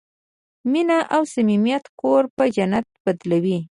مینه 0.71 0.99
او 1.15 1.21
صمیمیت 1.33 1.83
کور 1.99 2.23
په 2.35 2.43
جنت 2.55 2.87
بدلوي. 3.03 3.59